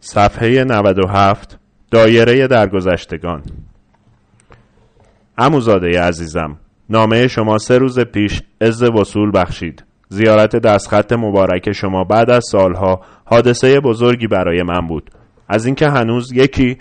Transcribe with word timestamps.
صفحه 0.00 0.64
97 0.64 1.58
دایره 1.90 2.46
درگذشتگان. 2.46 3.42
اموزاده 5.38 6.00
عزیزم 6.00 6.56
نامه 6.90 7.28
شما 7.28 7.58
سه 7.58 7.78
روز 7.78 8.00
پیش 8.00 8.42
عز 8.60 8.82
وصول 8.82 9.30
بخشید. 9.34 9.84
زیارت 10.08 10.56
دستخط 10.56 11.12
مبارک 11.12 11.72
شما 11.72 12.04
بعد 12.04 12.30
از 12.30 12.44
سالها 12.50 13.00
حادثه 13.24 13.80
بزرگی 13.80 14.26
برای 14.26 14.62
من 14.62 14.86
بود. 14.86 15.10
از 15.48 15.66
اینکه 15.66 15.88
هنوز 15.88 16.32
یکی 16.32 16.78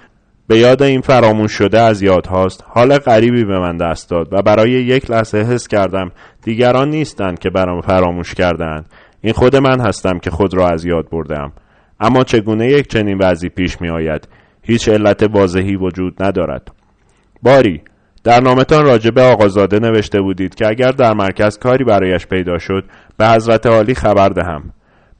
به 0.47 0.57
یاد 0.57 0.83
این 0.83 1.01
فراموش 1.01 1.51
شده 1.51 1.79
از 1.79 2.01
یاد 2.01 2.27
هاست 2.27 2.63
حال 2.67 2.97
غریبی 2.97 3.45
به 3.45 3.59
من 3.59 3.77
دست 3.77 4.09
داد 4.09 4.27
و 4.31 4.41
برای 4.41 4.71
یک 4.71 5.11
لحظه 5.11 5.37
حس 5.37 5.67
کردم 5.67 6.11
دیگران 6.43 6.89
نیستند 6.89 7.39
که 7.39 7.49
برام 7.49 7.81
فراموش 7.81 8.33
کردند 8.33 8.89
این 9.21 9.33
خود 9.33 9.55
من 9.55 9.79
هستم 9.79 10.19
که 10.19 10.31
خود 10.31 10.53
را 10.53 10.67
از 10.67 10.85
یاد 10.85 11.09
بردم 11.09 11.51
اما 11.99 12.23
چگونه 12.23 12.67
یک 12.67 12.87
چنین 12.87 13.17
وضعی 13.17 13.49
پیش 13.49 13.81
می 13.81 13.89
آید 13.89 14.27
هیچ 14.61 14.89
علت 14.89 15.23
واضحی 15.23 15.75
وجود 15.75 16.23
ندارد. 16.23 16.71
باری 17.43 17.81
در 18.23 18.39
نامتان 18.39 18.85
راجع 18.85 19.09
به 19.09 19.21
آقازاده 19.21 19.79
نوشته 19.79 20.21
بودید 20.21 20.55
که 20.55 20.67
اگر 20.67 20.91
در 20.91 21.13
مرکز 21.13 21.57
کاری 21.57 21.83
برایش 21.83 22.27
پیدا 22.27 22.57
شد 22.57 22.83
به 23.17 23.27
حضرت 23.27 23.65
عالی 23.65 23.95
خبر 23.95 24.29
دهم. 24.29 24.73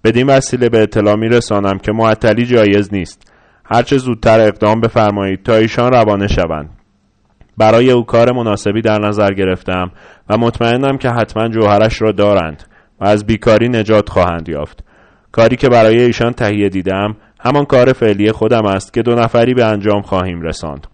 بدین 0.04 0.27
وسیله 0.27 0.70
به 0.70 0.81
اطلاع 0.81 1.16
می 1.16 1.27
رسانم 1.27 1.77
که 1.77 1.91
معطلی 1.91 2.45
جایز 2.45 2.93
نیست. 2.93 3.32
هرچه 3.66 3.98
زودتر 3.98 4.40
اقدام 4.40 4.82
بفرمایید 4.82 5.43
تا 5.43 5.55
ایشان 5.55 5.91
روانه 5.91 6.27
شوند. 6.27 6.70
برای 7.57 7.91
او 7.91 8.05
کار 8.05 8.32
مناسبی 8.32 8.82
در 8.82 8.99
نظر 8.99 9.34
گرفتم 9.34 9.91
و 10.30 10.38
مطمئنم 10.38 10.98
که 10.98 11.09
حتما 11.09 11.48
جوهرش 11.48 12.02
را 12.02 12.12
دارند 12.12 12.63
و 13.02 13.05
از 13.05 13.26
بیکاری 13.26 13.70
نجات 13.70 14.09
خواهند 14.09 14.49
یافت. 14.49 14.84
کاری 15.32 15.56
که 15.56 15.70
برای 15.70 16.02
ایشان 16.02 16.34
تهیه 16.34 16.70
دیدم 16.70 17.16
همان 17.40 17.66
کار 17.66 17.94
فعلی 17.94 18.32
خودم 18.32 18.66
است 18.66 18.94
که 18.94 19.02
دو 19.02 19.16
نفری 19.16 19.54
به 19.54 19.66
انجام 19.66 20.02
خواهیم 20.02 20.42
رساند. 20.42 20.88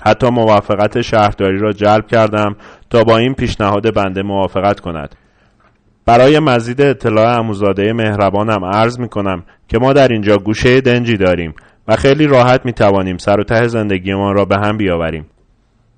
حتی 0.00 0.30
موافقت 0.30 1.00
شهرداری 1.00 1.58
را 1.58 1.72
جلب 1.72 2.06
کردم 2.06 2.56
تا 2.90 3.04
با 3.04 3.18
این 3.18 3.34
پیشنهاد 3.34 3.94
بنده 3.94 4.22
موافقت 4.22 4.80
کند. 4.80 5.14
برای 6.06 6.38
مزید 6.38 6.80
اطلاع 6.80 7.38
اموزاده 7.38 7.92
مهربانم 7.92 8.64
عرض 8.64 8.98
می 8.98 9.08
کنم 9.08 9.42
که 9.68 9.78
ما 9.78 9.92
در 9.92 10.08
اینجا 10.08 10.38
گوشه 10.38 10.80
دنجی 10.80 11.16
داریم 11.16 11.54
و 11.88 11.96
خیلی 11.96 12.26
راحت 12.26 12.64
می 12.64 12.72
توانیم 12.72 13.16
سر 13.16 13.40
و 13.40 13.44
ته 13.44 13.68
زندگیمان 13.68 14.34
را 14.34 14.44
به 14.44 14.56
هم 14.56 14.76
بیاوریم. 14.76 15.26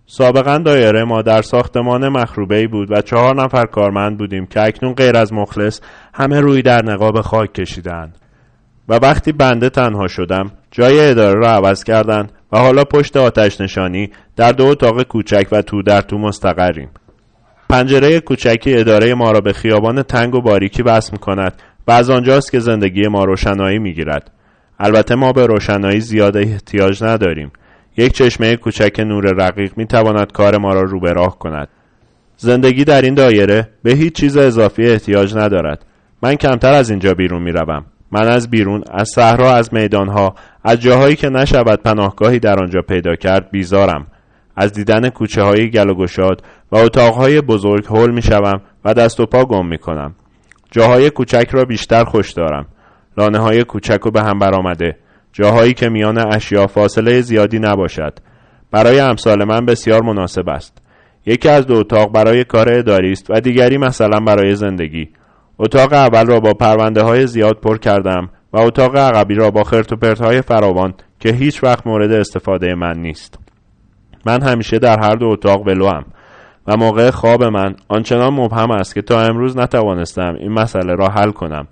سابقا 0.07 0.59
دایره 0.59 1.05
ما 1.05 1.23
در 1.23 1.43
ساختمان 1.43 2.09
مخروبه 2.09 2.67
بود 2.67 2.93
و 2.93 3.01
چهار 3.01 3.43
نفر 3.43 3.65
کارمند 3.65 4.19
بودیم 4.19 4.47
که 4.47 4.63
اکنون 4.63 4.95
غیر 4.95 5.17
از 5.17 5.33
مخلص 5.33 5.81
همه 6.15 6.41
روی 6.41 6.63
در 6.63 6.85
نقاب 6.85 7.21
خاک 7.21 7.53
کشیدند. 7.53 8.19
و 8.89 8.95
وقتی 8.95 9.33
بنده 9.33 9.71
تنها 9.71 10.09
شدم 10.09 10.51
جای 10.71 11.11
اداره 11.11 11.41
را 11.41 11.49
عوض 11.49 11.85
کردند 11.85 12.33
و 12.53 12.59
حالا 12.59 12.85
پشت 12.85 13.17
آتش 13.17 13.61
نشانی 13.61 14.11
در 14.37 14.53
دو 14.53 14.67
اتاق 14.67 15.03
کوچک 15.03 15.47
و 15.53 15.63
تو 15.63 15.83
در 15.83 16.01
تو 16.01 16.19
مستقریم. 16.19 16.89
پنجره 17.69 18.21
کوچکی 18.21 18.75
اداره 18.75 19.15
ما 19.15 19.31
را 19.33 19.41
به 19.41 19.53
خیابان 19.53 20.03
تنگ 20.03 20.35
و 20.35 20.41
باریکی 20.41 20.83
وصل 20.83 21.13
می 21.13 21.19
کند 21.19 21.63
و 21.89 21.93
از 21.93 22.11
آنجاست 22.11 22.53
که 22.53 22.59
زندگی 22.59 23.09
ما 23.09 23.25
روشنایی 23.25 23.79
می 23.79 23.95
گیرد. 23.95 24.31
البته 24.81 25.15
ما 25.15 25.33
به 25.33 25.47
روشنایی 25.47 26.01
زیاد 26.01 26.37
احتیاج 26.37 27.05
نداریم. 27.05 27.53
یک 27.97 28.13
چشمه 28.13 28.57
کوچک 28.57 29.01
نور 29.01 29.25
رقیق 29.25 29.73
می 29.77 29.87
تواند 29.87 30.33
کار 30.33 30.59
ما 30.59 30.75
را 30.75 30.83
رو 30.83 31.01
به 31.01 31.13
راه 31.13 31.39
کند. 31.39 31.69
زندگی 32.37 32.85
در 32.85 33.03
این 33.03 33.15
دایره 33.15 33.69
به 33.83 33.93
هیچ 33.93 34.13
چیز 34.13 34.37
اضافی 34.37 34.87
احتیاج 34.87 35.37
ندارد. 35.37 35.87
من 36.23 36.35
کمتر 36.35 36.73
از 36.73 36.91
اینجا 36.91 37.15
بیرون 37.15 37.43
می 37.43 37.53
روم. 37.53 37.85
من 38.13 38.29
از 38.29 38.51
بیرون 38.51 38.85
از 38.91 39.09
صحرا 39.15 39.55
از 39.55 39.75
میدانها 39.75 40.35
از 40.65 40.81
جاهایی 40.81 41.17
که 41.17 41.29
نشود 41.29 41.83
پناهگاهی 41.83 42.39
در 42.39 42.59
آنجا 42.59 42.81
پیدا 42.81 43.15
کرد 43.15 43.51
بیزارم. 43.51 44.07
از 44.57 44.73
دیدن 44.73 45.09
کوچه 45.09 45.43
های 45.43 45.71
گل 45.71 45.89
و 45.91 45.95
گشاد 45.95 46.43
و 46.73 46.77
اتاقهای 46.77 47.41
بزرگ 47.41 47.87
حل 47.87 48.11
می 48.11 48.23
شوم 48.23 48.61
و 48.85 48.95
دست 48.95 49.21
و 49.21 49.27
پا 49.27 49.45
گم 49.45 49.67
می 49.67 49.79
کنم 49.79 50.15
جاهای 50.71 51.11
کوچک 51.11 51.49
را 51.53 51.65
بیشتر 51.65 52.05
خوش 52.05 52.33
دارم. 52.33 52.67
لانه 53.19 53.39
های 53.39 53.65
کوچک 53.65 54.07
و 54.07 54.11
به 54.11 54.23
هم 54.23 54.39
برآمده. 54.39 54.97
جاهایی 55.35 55.75
که 55.75 55.89
میان 55.89 56.19
اشیا 56.35 56.67
فاصله 56.67 57.21
زیادی 57.21 57.59
نباشد. 57.59 58.19
برای 58.71 59.01
امثال 59.01 59.45
من 59.45 59.67
بسیار 59.67 60.03
مناسب 60.03 60.49
است. 60.49 60.79
یکی 61.27 61.49
از 61.49 61.67
دو 61.67 61.75
اتاق 61.75 62.13
برای 62.13 62.45
کار 62.45 62.73
اداری 62.73 63.13
است 63.13 63.31
و 63.31 63.41
دیگری 63.41 63.79
مثلا 63.79 64.21
برای 64.21 64.55
زندگی. 64.55 65.09
اتاق 65.59 65.93
اول 65.93 66.27
را 66.27 66.41
با 66.41 66.53
پرونده 66.53 67.03
های 67.03 67.27
زیاد 67.27 67.61
پر 67.61 67.79
کردم 67.79 68.29
و 68.53 68.59
اتاق 68.59 68.97
عقبی 68.97 69.35
را 69.35 69.51
با 69.51 69.65
خرت 69.65 69.93
و 69.93 69.97
پرت 69.97 70.21
های 70.21 70.43
فراوان 70.43 70.95
که 71.21 71.33
هیچ 71.33 71.65
وقت 71.65 71.87
مورد 71.87 72.13
استفاده 72.13 72.75
من 72.75 72.99
نیست. 72.99 73.39
من 74.27 74.43
همیشه 74.43 74.79
در 74.79 75.01
هر 75.01 75.15
دو 75.15 75.27
اتاق 75.27 75.67
ولوام 75.67 76.05
و 76.67 76.77
موقع 76.77 77.11
خواب 77.11 77.45
من 77.45 77.75
آنچنان 77.89 78.35
مبهم 78.35 78.71
است 78.71 78.95
که 78.95 79.03
تا 79.03 79.21
امروز 79.21 79.57
نتوانستم 79.57 80.35
این 80.39 80.53
مسئله 80.53 80.95
را 80.95 81.09
حل 81.09 81.31
کنم. 81.31 81.67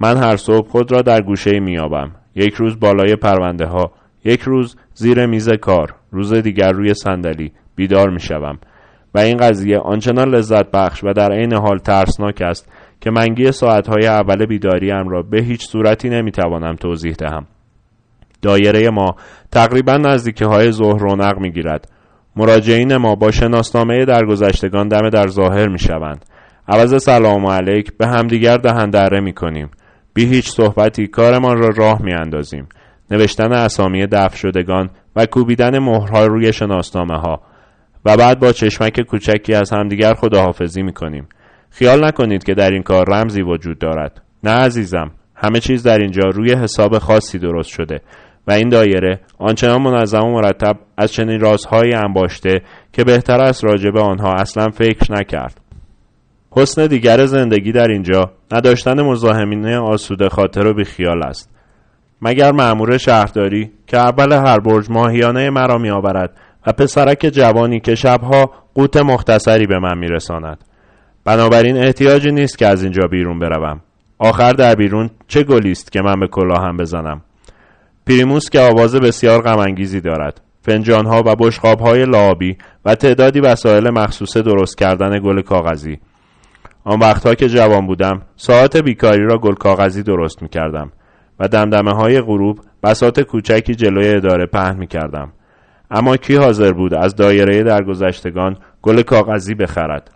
من 0.00 0.16
هر 0.16 0.36
صبح 0.36 0.68
خود 0.68 0.92
را 0.92 1.02
در 1.02 1.22
گوشه 1.22 1.60
میابم 1.60 2.12
یک 2.36 2.54
روز 2.54 2.80
بالای 2.80 3.16
پرونده 3.16 3.66
ها 3.66 3.92
یک 4.24 4.40
روز 4.40 4.76
زیر 4.94 5.26
میز 5.26 5.50
کار 5.50 5.94
روز 6.10 6.34
دیگر 6.34 6.72
روی 6.72 6.94
صندلی 6.94 7.52
بیدار 7.76 8.10
می‌شوم. 8.10 8.58
و 9.14 9.18
این 9.18 9.36
قضیه 9.36 9.78
آنچنان 9.78 10.28
لذت 10.28 10.70
بخش 10.70 11.04
و 11.04 11.12
در 11.12 11.32
عین 11.32 11.54
حال 11.54 11.78
ترسناک 11.78 12.42
است 12.42 12.72
که 13.00 13.10
منگی 13.10 13.52
ساعتهای 13.52 14.06
اول 14.06 14.46
بیداریم 14.46 15.08
را 15.08 15.22
به 15.22 15.42
هیچ 15.42 15.66
صورتی 15.66 16.08
نمی‌توانم 16.08 16.74
توضیح 16.74 17.12
دهم. 17.12 17.46
دایره 18.42 18.90
ما 18.90 19.14
تقریبا 19.52 19.96
نزدیکی 19.96 20.44
های 20.44 20.72
ظهر 20.72 20.98
رونق 20.98 21.38
می‌گیرد. 21.38 21.90
مراجعین 22.36 22.96
ما 22.96 23.14
با 23.14 23.30
شناسنامه 23.30 24.04
درگذشتگان 24.04 24.88
دم 24.88 25.10
در 25.10 25.26
ظاهر 25.26 25.68
می‌شوند. 25.68 26.24
عوض 26.68 27.02
سلام 27.04 27.46
علیک 27.46 27.96
به 27.96 28.06
همدیگر 28.06 28.56
دهندره 28.56 29.20
می‌کنیم. 29.20 29.70
بی 30.16 30.24
هیچ 30.24 30.50
صحبتی 30.50 31.06
کارمان 31.06 31.58
را 31.58 31.68
راه 31.76 32.02
میاندازیم. 32.02 32.68
نوشتن 33.10 33.52
اسامی 33.52 34.06
دفع 34.06 34.36
شدگان 34.36 34.90
و 35.16 35.26
کوبیدن 35.26 35.78
مهرها 35.78 36.26
روی 36.26 36.52
شناسنامه 36.52 37.18
ها 37.18 37.40
و 38.04 38.16
بعد 38.16 38.40
با 38.40 38.52
چشمک 38.52 39.00
کوچکی 39.00 39.54
از 39.54 39.72
همدیگر 39.72 40.14
خداحافظی 40.14 40.82
می‌کنیم. 40.82 41.28
خیال 41.70 42.04
نکنید 42.04 42.44
که 42.44 42.54
در 42.54 42.70
این 42.70 42.82
کار 42.82 43.06
رمزی 43.10 43.42
وجود 43.42 43.78
دارد. 43.78 44.22
نه 44.44 44.50
عزیزم 44.50 45.10
همه 45.34 45.60
چیز 45.60 45.82
در 45.82 45.98
اینجا 45.98 46.28
روی 46.28 46.54
حساب 46.54 46.98
خاصی 46.98 47.38
درست 47.38 47.70
شده 47.70 48.00
و 48.46 48.52
این 48.52 48.68
دایره 48.68 49.20
آنچنان 49.38 49.82
منظم 49.82 50.24
و 50.24 50.32
مرتب 50.32 50.76
از 50.96 51.12
چنین 51.12 51.40
رازهایی 51.40 51.94
انباشته 51.94 52.62
که 52.92 53.04
بهتر 53.04 53.40
است 53.40 53.64
راجع 53.64 53.98
آنها 53.98 54.32
اصلا 54.32 54.68
فکر 54.68 55.12
نکرد. 55.12 55.65
حسن 56.58 56.86
دیگر 56.86 57.26
زندگی 57.26 57.72
در 57.72 57.88
اینجا 57.88 58.30
نداشتن 58.52 59.02
مزاحمین 59.02 59.66
آسوده 59.66 60.28
خاطر 60.28 60.66
و 60.66 60.74
بیخیال 60.74 61.22
است. 61.22 61.50
مگر 62.22 62.52
معمور 62.52 62.98
شهرداری 62.98 63.70
که 63.86 63.96
اول 63.98 64.32
هر 64.32 64.60
برج 64.60 64.90
ماهیانه 64.90 65.50
مرا 65.50 65.78
میآورد 65.78 66.36
و 66.66 66.72
پسرک 66.72 67.30
جوانی 67.32 67.80
که 67.80 67.94
شبها 67.94 68.50
قوت 68.74 68.96
مختصری 68.96 69.66
به 69.66 69.78
من 69.78 69.98
میرساند. 69.98 70.64
بنابراین 71.24 71.76
احتیاجی 71.76 72.32
نیست 72.32 72.58
که 72.58 72.66
از 72.66 72.82
اینجا 72.82 73.06
بیرون 73.06 73.38
بروم. 73.38 73.80
آخر 74.18 74.52
در 74.52 74.74
بیرون 74.74 75.10
چه 75.28 75.42
گلی 75.42 75.70
است 75.70 75.92
که 75.92 76.00
من 76.02 76.20
به 76.20 76.26
کلاهم 76.26 76.76
بزنم؟ 76.76 77.20
پریموس 78.06 78.50
که 78.50 78.60
آواز 78.60 78.96
بسیار 78.96 79.42
غمانگیزی 79.42 80.00
دارد. 80.00 80.40
فنجانها 80.62 81.22
و 81.26 81.36
بشقابهای 81.36 82.04
لعابی 82.04 82.56
و 82.84 82.94
تعدادی 82.94 83.40
وسایل 83.40 83.90
مخصوص 83.90 84.36
درست 84.36 84.78
کردن 84.78 85.18
گل 85.18 85.40
کاغذی. 85.42 85.98
آن 86.86 86.98
وقتها 87.00 87.34
که 87.34 87.48
جوان 87.48 87.86
بودم 87.86 88.22
ساعت 88.36 88.76
بیکاری 88.76 89.24
را 89.24 89.38
گل 89.38 89.54
کاغذی 89.54 90.02
درست 90.02 90.42
می 90.42 90.48
کردم 90.48 90.92
و 91.40 91.48
دمدمه 91.48 91.92
های 91.92 92.20
غروب 92.20 92.60
بسات 92.82 93.20
کوچکی 93.20 93.74
جلوی 93.74 94.08
اداره 94.08 94.46
پهن 94.46 94.76
می 94.76 94.86
کردم. 94.86 95.32
اما 95.90 96.16
کی 96.16 96.34
حاضر 96.34 96.72
بود 96.72 96.94
از 96.94 97.16
دایره 97.16 97.62
درگذشتگان 97.62 98.56
گل 98.82 99.02
کاغذی 99.02 99.54
بخرد؟ 99.54 100.10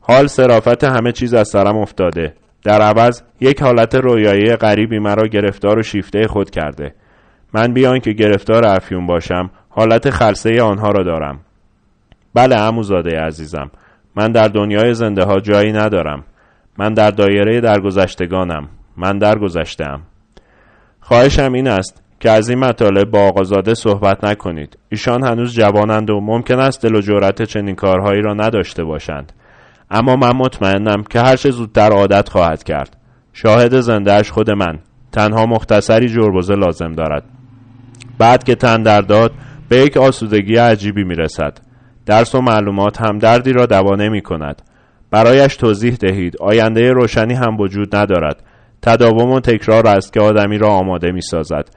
حال 0.00 0.26
صرافت 0.26 0.84
همه 0.84 1.12
چیز 1.12 1.34
از 1.34 1.48
سرم 1.48 1.76
افتاده. 1.76 2.34
در 2.64 2.80
عوض 2.80 3.22
یک 3.40 3.62
حالت 3.62 3.94
رویایی 3.94 4.56
غریبی 4.56 4.98
مرا 4.98 5.26
گرفتار 5.26 5.78
و 5.78 5.82
شیفته 5.82 6.26
خود 6.26 6.50
کرده. 6.50 6.94
من 7.54 7.72
بیان 7.72 8.00
که 8.00 8.12
گرفتار 8.12 8.66
افیون 8.66 9.06
باشم 9.06 9.50
حالت 9.68 10.10
خلصه 10.10 10.62
آنها 10.62 10.90
را 10.90 11.04
دارم. 11.04 11.40
بله 12.34 12.56
عموزاده 12.56 13.20
عزیزم. 13.20 13.70
من 14.16 14.32
در 14.32 14.48
دنیای 14.48 14.94
زنده 14.94 15.24
ها 15.24 15.40
جایی 15.40 15.72
ندارم. 15.72 16.24
من 16.78 16.94
در 16.94 17.10
دایره 17.10 17.60
درگذشتگانم. 17.60 18.68
من 18.96 19.18
درگذشتم 19.18 20.00
خواهشم 21.00 21.52
این 21.52 21.68
است 21.68 22.02
که 22.20 22.30
از 22.30 22.48
این 22.48 22.58
مطالب 22.58 23.10
با 23.10 23.20
آقازاده 23.20 23.74
صحبت 23.74 24.24
نکنید. 24.24 24.78
ایشان 24.88 25.24
هنوز 25.24 25.54
جوانند 25.54 26.10
و 26.10 26.20
ممکن 26.20 26.60
است 26.60 26.82
دل 26.82 26.94
و 26.94 27.00
جرأت 27.00 27.42
چنین 27.42 27.74
کارهایی 27.74 28.22
را 28.22 28.34
نداشته 28.34 28.84
باشند. 28.84 29.32
اما 29.90 30.16
من 30.16 30.32
مطمئنم 30.36 31.02
که 31.10 31.20
هرچه 31.20 31.50
زودتر 31.50 31.92
عادت 31.92 32.28
خواهد 32.28 32.62
کرد. 32.62 32.96
شاهد 33.32 33.80
زندهش 33.80 34.30
خود 34.30 34.50
من. 34.50 34.78
تنها 35.12 35.46
مختصری 35.46 36.08
جربزه 36.08 36.54
لازم 36.54 36.92
دارد. 36.92 37.24
بعد 38.18 38.44
که 38.44 38.54
تن 38.54 38.82
در 38.82 39.00
داد 39.00 39.32
به 39.68 39.76
یک 39.76 39.96
آسودگی 39.96 40.56
عجیبی 40.56 41.04
می 41.04 41.14
رسد 41.14 41.58
درس 42.08 42.34
و 42.34 42.40
معلومات 42.40 43.00
هم 43.00 43.18
دردی 43.18 43.52
را 43.52 43.66
دوا 43.66 43.94
نمی 43.94 44.22
کند. 44.22 44.62
برایش 45.10 45.56
توضیح 45.56 45.94
دهید 45.94 46.36
آینده 46.40 46.92
روشنی 46.92 47.34
هم 47.34 47.60
وجود 47.60 47.96
ندارد. 47.96 48.42
تداوم 48.82 49.32
و 49.32 49.40
تکرار 49.40 49.86
است 49.86 50.12
که 50.12 50.20
آدمی 50.20 50.58
را 50.58 50.68
آماده 50.68 51.12
می 51.12 51.20
سازد. 51.20 51.68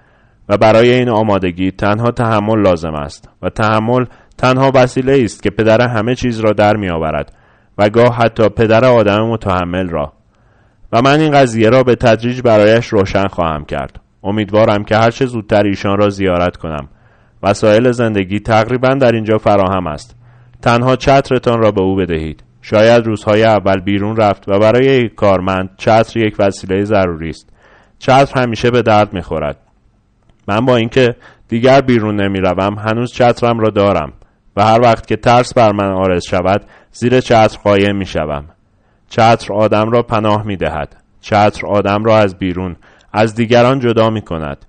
و 0.50 0.57
برای 0.57 0.94
این 0.94 1.10
آمادگی 1.10 1.72
تنها 1.72 2.12
تحمل 2.12 2.62
لازم 2.62 2.94
است. 2.94 3.30
و 3.42 3.50
تحمل 3.50 4.06
تنها 4.38 4.72
وسیله 4.75 5.22
است 5.24 5.44
که 5.44 5.50
پدر 5.50 5.88
همه 5.88 6.16
چیز 6.16 6.39
را 6.39 6.51
در 6.51 6.75
می 6.75 6.89
آورد. 6.89 7.33
و 7.78 7.89
گاه 7.89 8.16
حتی 8.16 8.50
پدر 8.50 8.86
آدم 8.86 9.28
متحمل 9.28 9.89
را. 9.89 10.13
و 10.92 11.01
من 11.01 11.19
این 11.19 11.31
قضیه 11.31 11.69
را 11.69 11.83
به 11.83 11.95
تدریج 11.95 12.42
برایش 12.42 12.88
روشن 12.88 13.28
خواهم 13.28 13.66
کرد. 13.66 14.00
امیدوارم 14.24 14.83
که 14.83 14.95
هرچه 14.95 15.25
زودتر 15.25 15.63
ایشان 15.63 15.98
را 15.98 16.10
زیارت 16.10 16.57
کنم. 16.57 16.88
وسایل 17.44 17.92
زندگی 17.92 18.39
تقریبا 18.39 18.94
در 18.94 19.12
اینجا 19.12 19.38
فراهم 19.38 19.88
است. 19.88 20.20
تنها 20.61 20.95
چترتان 20.95 21.61
را 21.61 21.71
به 21.71 21.81
او 21.81 21.95
بدهید 21.95 22.43
شاید 22.61 23.05
روزهای 23.05 23.43
اول 23.43 23.79
بیرون 23.79 24.15
رفت 24.15 24.49
و 24.49 24.59
برای 24.59 24.85
یک 24.85 25.15
کارمند 25.15 25.69
چتر 25.77 26.19
یک 26.19 26.35
وسیله 26.39 26.83
ضروری 26.83 27.29
است 27.29 27.49
چتر 27.99 28.41
همیشه 28.41 28.71
به 28.71 28.81
درد 28.81 29.13
می‌خورد 29.13 29.57
من 30.47 30.65
با 30.65 30.75
اینکه 30.75 31.15
دیگر 31.47 31.81
بیرون 31.81 32.21
نمی‌روم 32.21 32.79
هنوز 32.79 33.13
چترم 33.13 33.59
را 33.59 33.69
دارم 33.69 34.13
و 34.55 34.63
هر 34.63 34.81
وقت 34.81 35.07
که 35.07 35.15
ترس 35.15 35.53
بر 35.53 35.71
من 35.71 35.91
آرز 35.91 36.25
شود 36.25 36.65
زیر 36.91 37.19
چتر 37.19 37.57
قایم 37.63 37.95
می 37.95 38.05
شوم. 38.05 38.45
چتر 39.09 39.53
آدم 39.53 39.89
را 39.89 40.03
پناه 40.03 40.43
می 40.45 40.57
دهد. 40.57 40.95
چتر 41.21 41.67
آدم 41.67 42.03
را 42.03 42.17
از 42.17 42.37
بیرون 42.37 42.75
از 43.13 43.35
دیگران 43.35 43.79
جدا 43.79 44.09
می 44.09 44.21
کند. 44.21 44.65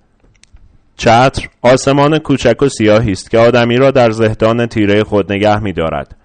چتر 0.97 1.47
آسمان 1.61 2.19
کوچک 2.19 2.61
و 2.61 2.69
سیاهی 2.69 3.11
است 3.11 3.31
که 3.31 3.37
آدمی 3.37 3.77
را 3.77 3.91
در 3.91 4.11
زهدان 4.11 4.65
تیره 4.65 5.03
خود 5.03 5.33
نگه 5.33 5.59
می 5.59 5.73
دارد 5.73 6.15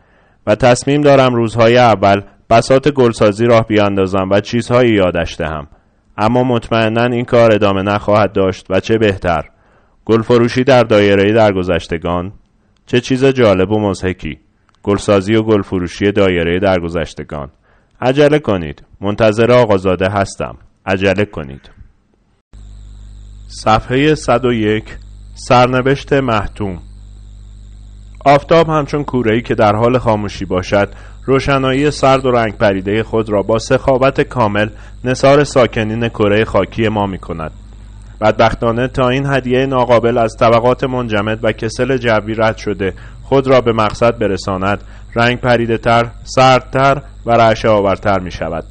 و 0.46 0.54
تصمیم 0.54 1.00
دارم 1.00 1.34
روزهای 1.34 1.78
اول 1.78 2.20
بسات 2.50 2.88
گلسازی 2.88 3.46
راه 3.46 3.66
بیاندازم 3.66 4.28
و 4.30 4.40
چیزهایی 4.40 4.92
یادش 4.92 5.36
دهم. 5.36 5.66
اما 6.18 6.42
مطمئنا 6.42 7.04
این 7.04 7.24
کار 7.24 7.54
ادامه 7.54 7.82
نخواهد 7.82 8.32
داشت 8.32 8.66
و 8.70 8.80
چه 8.80 8.98
بهتر. 8.98 9.42
گلفروشی 10.04 10.64
در 10.64 10.82
دایره 10.82 11.32
درگذشتگان 11.32 12.32
چه 12.86 13.00
چیز 13.00 13.24
جالب 13.24 13.70
و 13.70 13.80
مزهکی 13.80 14.38
گلسازی 14.82 15.34
و 15.34 15.42
گلفروشی 15.42 16.12
دایره 16.12 16.58
درگذشتگان. 16.58 17.50
عجله 18.00 18.38
کنید. 18.38 18.82
منتظر 19.00 19.52
آقازاده 19.52 20.08
هستم. 20.08 20.58
عجله 20.86 21.24
کنید. 21.24 21.77
صفحه 23.50 24.14
101 24.14 24.84
سرنوشت 25.34 26.12
محتوم 26.12 26.78
آفتاب 28.24 28.68
همچون 28.68 29.04
کوره‌ای 29.04 29.42
که 29.42 29.54
در 29.54 29.76
حال 29.76 29.98
خاموشی 29.98 30.44
باشد 30.44 30.88
روشنایی 31.24 31.90
سرد 31.90 32.26
و 32.26 32.30
رنگ 32.30 32.56
پریده 32.56 33.02
خود 33.02 33.30
را 33.30 33.42
با 33.42 33.58
سخاوت 33.58 34.20
کامل 34.20 34.68
نصار 35.04 35.44
ساکنین 35.44 36.08
کره 36.08 36.44
خاکی 36.44 36.88
ما 36.88 37.06
می 37.06 37.18
کند 37.18 37.50
بدبختانه 38.20 38.88
تا 38.88 39.08
این 39.08 39.26
هدیه 39.26 39.66
ناقابل 39.66 40.18
از 40.18 40.36
طبقات 40.40 40.84
منجمد 40.84 41.38
و 41.42 41.52
کسل 41.52 41.96
جوی 41.96 42.34
رد 42.34 42.56
شده 42.56 42.94
خود 43.22 43.46
را 43.46 43.60
به 43.60 43.72
مقصد 43.72 44.18
برساند 44.18 44.84
رنگ 45.14 45.40
پریده 45.40 45.78
تر، 45.78 46.10
سردتر 46.22 47.02
و 47.26 47.30
رعشه 47.30 47.68
آورتر 47.68 48.18
می 48.18 48.30
شود 48.30 48.64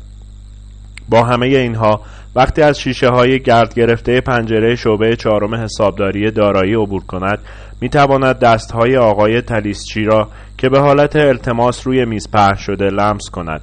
با 1.10 1.24
همه 1.24 1.46
اینها 1.46 2.02
وقتی 2.38 2.62
از 2.62 2.80
شیشه 2.80 3.08
های 3.08 3.40
گرد 3.40 3.74
گرفته 3.74 4.22
پنجره 4.22 4.76
شعبه 4.76 5.16
چهارم 5.16 5.56
حسابداری 5.56 6.32
دارایی 6.32 6.74
عبور 6.74 7.04
کند 7.04 7.40
می 7.82 7.90
تواند 7.90 8.40
دست 8.40 8.72
های 8.72 8.98
آقای 8.98 9.42
تلیسچی 9.42 10.04
را 10.04 10.30
که 10.58 10.70
به 10.70 10.80
حالت 10.80 11.16
التماس 11.16 11.88
روی 11.88 12.06
میز 12.06 12.32
پهن 12.32 12.56
شده 12.56 12.86
لمس 12.86 13.30
کند. 13.30 13.62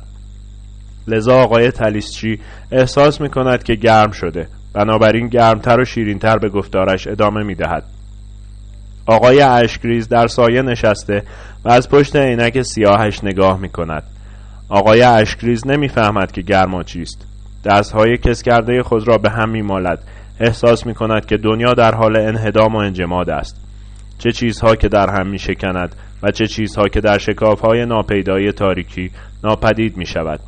لذا 1.09 1.35
آقای 1.35 1.71
تلیسچی 1.71 2.39
احساس 2.73 3.21
می 3.21 3.29
کند 3.29 3.63
که 3.63 3.75
گرم 3.75 4.11
شده. 4.11 4.49
بنابراین 4.73 5.29
گرمتر 5.29 5.81
و 5.81 5.85
شیرینتر 5.85 6.39
به 6.39 6.49
گفتارش 6.49 7.07
ادامه 7.07 7.43
می 7.43 7.55
دهد 7.55 7.85
آقای 9.07 9.41
اشکریز 9.41 10.09
در 10.09 10.27
سایه 10.27 10.63
نشسته 10.63 11.23
و 11.65 11.73
از 11.73 11.89
پشت 11.89 12.17
عینک 12.17 12.63
سیاهش 12.63 13.25
نگاه 13.25 13.61
می 13.61 13.69
کند 13.69 14.03
آقای 14.69 15.03
اشکریز 15.03 15.67
نمی‌فهمد 15.67 16.33
که 16.33 16.43
گرما 16.43 16.83
چیست. 16.83 17.34
دستهای 17.65 18.17
کس 18.17 18.43
کرده 18.43 18.83
خود 18.83 19.09
را 19.09 19.19
به 19.19 19.31
هم 19.31 19.51
می 19.51 19.63
مالد 19.63 19.99
احساس 20.41 20.87
می 20.87 20.95
کند 20.95 21.27
که 21.27 21.37
دنیا 21.37 21.75
در 21.75 21.95
حال 21.95 22.17
انهدام 22.17 22.75
و 22.75 22.79
انجماد 22.79 23.31
است. 23.31 23.61
چه 24.19 24.33
چیزها 24.33 24.77
که 24.77 24.89
در 24.89 25.11
هم 25.11 25.27
می 25.27 25.39
شکند 25.39 25.95
و 26.23 26.31
چه 26.31 26.47
چیزها 26.47 26.89
که 26.89 27.01
در 27.01 27.19
شکاف 27.19 27.61
های 27.61 27.87
ناپیدای 27.87 28.53
تاریکی 28.53 29.11
ناپدید 29.45 29.97
می 29.97 30.07
شود 30.07 30.41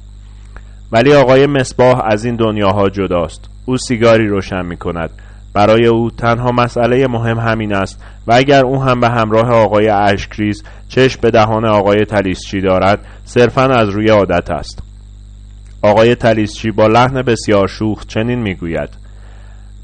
ولی 0.92 1.14
آقای 1.14 1.46
مصباح 1.46 2.00
از 2.04 2.24
این 2.24 2.36
دنیاها 2.36 2.88
جداست. 2.88 3.50
او 3.66 3.76
سیگاری 3.76 4.26
روشن 4.26 4.66
می 4.66 4.76
کند 4.76 5.10
برای 5.54 5.86
او 5.86 6.10
تنها 6.10 6.52
مسئله 6.52 7.06
مهم 7.06 7.38
همین 7.38 7.74
است 7.74 8.04
و 8.26 8.32
اگر 8.34 8.64
او 8.64 8.82
هم 8.82 9.00
به 9.00 9.08
همراه 9.08 9.50
آقای 9.50 9.88
اشکریز 9.88 10.62
چشم 10.88 11.20
به 11.20 11.30
دهان 11.30 11.64
آقای 11.64 12.04
تلیسچی 12.04 12.60
دارد 12.60 13.06
صرفا 13.24 13.62
از 13.62 13.88
روی 13.88 14.08
عادت 14.08 14.50
است. 14.50 14.85
آقای 15.86 16.14
تلیسچی 16.14 16.70
با 16.70 16.86
لحن 16.86 17.22
بسیار 17.22 17.68
شوخ 17.68 18.06
چنین 18.06 18.38
می‌گوید. 18.38 18.88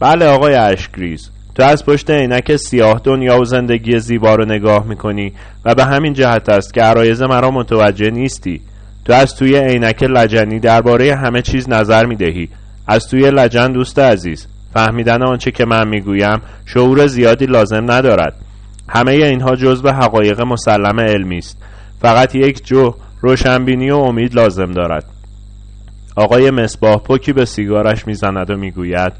بله 0.00 0.26
آقای 0.26 0.54
اشکریز 0.54 1.30
تو 1.54 1.62
از 1.62 1.86
پشت 1.86 2.10
عینک 2.10 2.56
سیاه 2.56 3.00
دنیا 3.04 3.40
و 3.40 3.44
زندگی 3.44 3.98
زیبا 3.98 4.34
رو 4.34 4.44
نگاه 4.44 4.86
می‌کنی 4.86 5.32
و 5.64 5.74
به 5.74 5.84
همین 5.84 6.12
جهت 6.12 6.48
است 6.48 6.74
که 6.74 6.82
عرایز 6.82 7.22
مرا 7.22 7.50
متوجه 7.50 8.10
نیستی. 8.10 8.60
تو 9.04 9.12
از 9.12 9.36
توی 9.36 9.56
عینک 9.56 10.02
لجنی 10.02 10.60
درباره 10.60 11.16
همه 11.16 11.42
چیز 11.42 11.68
نظر 11.68 12.06
می‌دهی. 12.06 12.48
از 12.86 13.08
توی 13.08 13.30
لجن 13.30 13.72
دوست 13.72 13.98
عزیز 13.98 14.46
فهمیدن 14.74 15.22
آنچه 15.22 15.50
که 15.50 15.64
من 15.64 15.88
می‌گویم 15.88 16.40
شعور 16.66 17.06
زیادی 17.06 17.46
لازم 17.46 17.90
ندارد. 17.90 18.34
همه 18.88 19.12
اینها 19.12 19.56
جزء 19.56 19.90
حقایق 19.90 20.40
مسلم 20.40 21.00
علمی 21.00 21.38
است. 21.38 21.62
فقط 22.00 22.34
یک 22.34 22.66
جو 22.66 22.94
روشنبینی 23.20 23.90
و 23.90 23.96
امید 23.96 24.34
لازم 24.34 24.72
دارد. 24.72 25.04
آقای 26.16 26.50
مصباح 26.50 26.96
پوکی 26.96 27.32
به 27.32 27.44
سیگارش 27.44 28.06
می‌زند 28.06 28.50
و 28.50 28.56
می‌گوید 28.56 29.12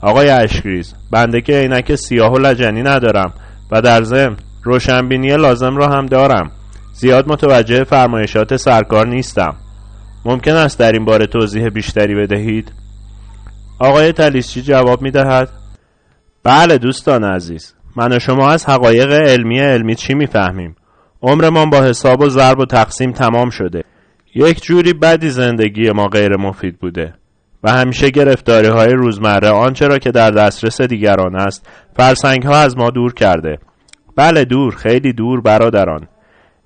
آقای 0.00 0.30
اشکریز 0.30 0.94
بنده 1.10 1.40
که 1.40 1.52
عینک 1.52 1.94
سیاه 1.94 2.32
و 2.32 2.38
لجنی 2.38 2.82
ندارم 2.82 3.32
و 3.70 3.82
در 3.82 4.02
ضمن 4.02 4.36
روشنبینی 4.62 5.36
لازم 5.36 5.76
را 5.76 5.86
هم 5.86 6.06
دارم. 6.06 6.50
زیاد 6.92 7.28
متوجه 7.28 7.84
فرمایشات 7.84 8.56
سرکار 8.56 9.06
نیستم. 9.06 9.56
ممکن 10.24 10.52
است 10.52 10.78
در 10.78 10.92
این 10.92 11.04
باره 11.04 11.26
توضیح 11.26 11.68
بیشتری 11.68 12.14
بدهید؟ 12.14 12.72
آقای 13.78 14.12
تلیسچی 14.12 14.62
جواب 14.62 15.02
می 15.02 15.10
دهد 15.10 15.48
بله 16.44 16.78
دوستان 16.78 17.24
عزیز 17.24 17.74
من 17.96 18.12
و 18.12 18.18
شما 18.18 18.50
از 18.50 18.68
حقایق 18.68 19.12
علمی 19.12 19.60
علمی 19.60 19.94
چی 19.94 20.14
می‌فهمیم؟ 20.14 20.76
عمرمان 21.22 21.70
با 21.70 21.82
حساب 21.82 22.20
و 22.20 22.28
ضرب 22.28 22.58
و 22.58 22.66
تقسیم 22.66 23.12
تمام 23.12 23.50
شده. 23.50 23.84
یک 24.34 24.62
جوری 24.62 24.92
بدی 24.92 25.28
زندگی 25.30 25.90
ما 25.90 26.08
غیر 26.08 26.36
مفید 26.36 26.78
بوده 26.78 27.14
و 27.64 27.70
همیشه 27.72 28.10
گرفتاری 28.10 28.66
های 28.66 28.92
روزمره 28.92 29.48
آنچه 29.48 29.86
را 29.86 29.98
که 29.98 30.10
در 30.10 30.30
دسترس 30.30 30.80
دیگران 30.80 31.36
است 31.36 31.68
فرسنگ 31.96 32.42
ها 32.42 32.56
از 32.56 32.78
ما 32.78 32.90
دور 32.90 33.14
کرده. 33.14 33.58
بله 34.16 34.44
دور 34.44 34.74
خیلی 34.74 35.12
دور 35.12 35.40
برادران. 35.40 36.08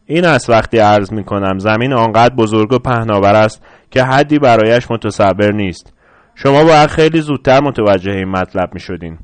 این 0.06 0.25
است 0.25 0.50
وقتی 0.50 0.78
عرض 0.78 1.12
می 1.12 1.25
کنم 1.25 1.59
زمین 1.59 1.92
آنقدر 1.92 2.35
بزرگ 2.35 2.73
و 2.73 2.78
پهناور 2.78 3.35
است 3.35 3.62
که 3.90 4.02
حدی 4.02 4.38
برایش 4.38 4.90
متصور 4.90 5.52
نیست. 5.52 5.92
شما 6.35 6.64
باید 6.64 6.90
خیلی 6.90 7.21
زودتر 7.21 7.61
متوجه 7.61 8.12
این 8.12 8.28
مطلب 8.28 8.75
می 8.75 8.80
شدین 8.80 9.18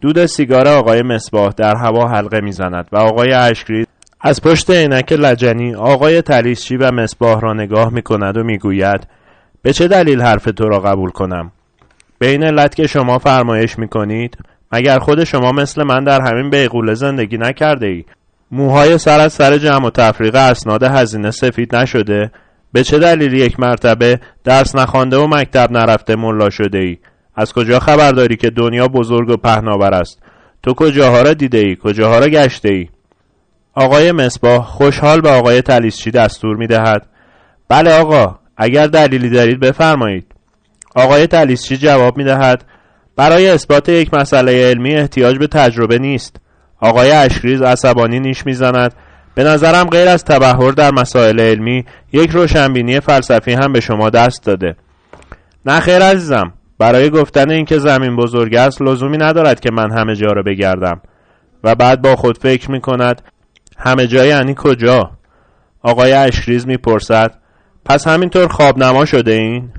دود 0.00 0.26
سیگار 0.26 0.68
آقای 0.68 1.02
مصباح 1.02 1.52
در 1.56 1.76
هوا 1.76 2.08
حلقه 2.08 2.40
می‌زند 2.40 2.88
و 2.92 2.96
آقای 2.96 3.32
اشکری 3.32 3.84
از 4.20 4.42
پشت 4.42 4.70
عینک 4.70 5.12
لجنی 5.12 5.74
آقای 5.74 6.22
تلیسچی 6.22 6.76
و 6.76 6.90
مصباح 6.90 7.40
را 7.40 7.52
نگاه 7.52 7.92
می 7.92 8.02
کند 8.02 8.36
و 8.36 8.42
می‌گوید 8.42 9.06
به 9.62 9.72
چه 9.72 9.88
دلیل 9.88 10.22
حرف 10.22 10.44
تو 10.44 10.68
را 10.68 10.80
قبول 10.80 11.10
کنم؟ 11.10 11.52
به 12.18 12.26
این 12.26 12.68
که 12.68 12.86
شما 12.86 13.18
فرمایش 13.18 13.78
می 13.78 13.88
کنید 13.88 14.38
مگر 14.72 14.98
خود 14.98 15.24
شما 15.24 15.52
مثل 15.52 15.82
من 15.82 16.04
در 16.04 16.20
همین 16.20 16.50
بیغوله 16.50 16.94
زندگی 16.94 17.38
نکرده 17.38 17.86
ای 17.86 18.04
موهای 18.50 18.98
سر 18.98 19.20
از 19.20 19.32
سر 19.32 19.58
جمع 19.58 19.86
و 19.86 19.90
تفریق 19.90 20.34
اسناد 20.34 20.82
هزینه 20.82 21.30
سفید 21.30 21.76
نشده؟ 21.76 22.30
به 22.72 22.84
چه 22.84 22.98
دلیل 22.98 23.32
یک 23.32 23.60
مرتبه 23.60 24.20
درس 24.44 24.76
نخوانده 24.76 25.16
و 25.16 25.26
مکتب 25.26 25.72
نرفته 25.72 26.16
ملا 26.16 26.50
شده 26.50 26.78
ای 26.78 26.98
از 27.36 27.52
کجا 27.52 27.78
خبر 27.78 28.12
داری 28.12 28.36
که 28.36 28.50
دنیا 28.50 28.88
بزرگ 28.88 29.28
و 29.28 29.36
پهناور 29.36 29.94
است؟ 29.94 30.22
تو 30.62 30.74
کجاها 30.74 31.22
را 31.22 31.34
دیده 31.34 31.58
ای 31.58 31.76
کجاها 31.82 32.18
را 32.18 32.26
گشته 32.26 32.68
ای 32.68 32.88
آقای 33.78 34.12
مصباح 34.12 34.64
خوشحال 34.64 35.20
به 35.20 35.30
آقای 35.30 35.62
تلیسچی 35.62 36.10
دستور 36.10 36.56
می 36.56 36.66
دهد 36.66 37.06
بله 37.68 37.92
آقا 37.92 38.38
اگر 38.56 38.86
دلیلی 38.86 39.30
دارید 39.30 39.60
بفرمایید. 39.60 40.26
آقای 40.96 41.26
تلیسچی 41.26 41.76
جواب 41.76 42.16
می 42.16 42.24
دهد 42.24 42.64
برای 43.16 43.50
اثبات 43.50 43.88
یک 43.88 44.14
مسئله 44.14 44.68
علمی 44.68 44.94
احتیاج 44.94 45.38
به 45.38 45.46
تجربه 45.46 45.98
نیست. 45.98 46.36
آقای 46.80 47.10
اشکریز 47.10 47.62
عصبانی 47.62 48.20
نیش 48.20 48.46
می‌زند. 48.46 48.94
به 49.34 49.44
نظرم 49.44 49.86
غیر 49.86 50.08
از 50.08 50.24
تبهر 50.24 50.70
در 50.70 50.90
مسائل 50.90 51.40
علمی 51.40 51.84
یک 52.12 52.30
روشنبینی 52.30 53.00
فلسفی 53.00 53.52
هم 53.52 53.72
به 53.72 53.80
شما 53.80 54.10
دست 54.10 54.44
داده. 54.44 54.76
نه 55.66 55.80
خیر 55.80 56.02
عزیزم 56.02 56.52
برای 56.78 57.10
گفتن 57.10 57.50
اینکه 57.50 57.78
زمین 57.78 58.16
بزرگ 58.16 58.54
است 58.54 58.82
لزومی 58.82 59.18
ندارد 59.18 59.60
که 59.60 59.70
من 59.72 59.98
همه 59.98 60.14
جا 60.14 60.32
را 60.32 60.42
بگردم 60.42 61.00
و 61.64 61.74
بعد 61.74 62.02
با 62.02 62.16
خود 62.16 62.38
فکر 62.38 62.70
می 62.70 62.80
کند 62.80 63.22
همه 63.78 64.06
جا 64.06 64.26
یعنی 64.26 64.54
کجا؟ 64.58 65.10
آقای 65.82 66.12
اشکریز 66.12 66.66
می‌پرسد. 66.66 67.34
پس 67.84 68.08
همینطور 68.08 68.48
خواب 68.48 68.78
نما 68.78 69.04
شده 69.04 69.32
این؟ 69.32 69.70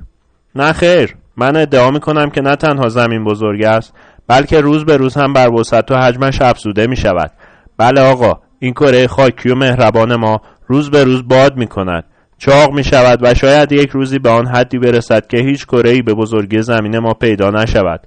نه 0.54 0.72
خیر. 0.72 1.16
من 1.36 1.56
ادعا 1.56 1.90
می 1.90 2.00
کنم 2.00 2.30
که 2.30 2.40
نه 2.40 2.56
تنها 2.56 2.88
زمین 2.88 3.24
بزرگ 3.24 3.64
است 3.64 3.94
بلکه 4.26 4.60
روز 4.60 4.84
به 4.84 4.96
روز 4.96 5.14
هم 5.16 5.32
بر 5.32 5.50
وسعت 5.52 5.90
و 5.90 5.96
حجمش 5.96 6.40
افزوده 6.42 6.86
می 6.86 6.96
شود 6.96 7.30
بله 7.78 8.00
آقا 8.00 8.40
این 8.58 8.72
کره 8.72 9.06
خاکی 9.06 9.50
و 9.50 9.54
مهربان 9.54 10.16
ما 10.16 10.40
روز 10.66 10.90
به 10.90 11.04
روز 11.04 11.28
باد 11.28 11.56
می 11.56 11.66
کند 11.66 12.04
چاق 12.38 12.72
می 12.72 12.84
شود 12.84 13.18
و 13.22 13.34
شاید 13.34 13.72
یک 13.72 13.90
روزی 13.90 14.18
به 14.18 14.30
آن 14.30 14.46
حدی 14.46 14.78
برسد 14.78 15.26
که 15.26 15.38
هیچ 15.38 15.66
کره 15.66 16.02
به 16.02 16.14
بزرگی 16.14 16.62
زمین 16.62 16.98
ما 16.98 17.14
پیدا 17.14 17.50
نشود. 17.50 18.00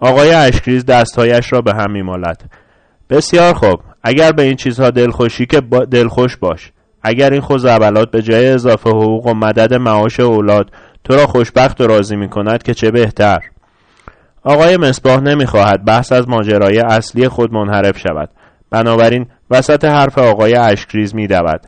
آقای 0.00 0.34
اشکریز 0.34 0.84
دستهایش 0.84 1.52
را 1.52 1.60
به 1.60 1.72
هم 1.74 1.92
می 1.92 2.02
مالد. 2.02 2.50
بسیار 3.10 3.54
خوب. 3.54 3.80
اگر 4.02 4.32
به 4.32 4.42
این 4.42 4.56
چیزها 4.56 4.90
دلخوشی 4.90 5.46
که 5.46 5.60
با 5.60 5.84
دلخوش 5.84 6.36
باش. 6.36 6.72
اگر 7.02 7.30
این 7.30 7.40
خوزعبلات 7.40 8.10
به 8.10 8.22
جای 8.22 8.48
اضافه 8.48 8.90
حقوق 8.90 9.26
و 9.26 9.34
مدد 9.34 9.74
معاش 9.74 10.20
اولاد 10.20 10.70
تو 11.04 11.14
را 11.14 11.26
خوشبخت 11.26 11.80
و 11.80 11.86
راضی 11.86 12.16
می 12.16 12.28
کند 12.28 12.62
که 12.62 12.74
چه 12.74 12.90
بهتر. 12.90 13.40
آقای 14.42 14.76
مصباح 14.76 15.20
نمی‌خواهد 15.20 15.84
بحث 15.84 16.12
از 16.12 16.28
ماجرای 16.28 16.78
اصلی 16.78 17.28
خود 17.28 17.52
منحرف 17.52 17.98
شود. 17.98 18.30
بنابراین 18.70 19.26
وسط 19.50 19.84
حرف 19.84 20.18
آقای 20.18 20.54
اشکریز 20.54 21.14
می 21.14 21.26
دود. 21.26 21.60